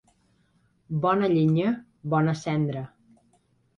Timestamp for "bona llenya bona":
1.03-2.37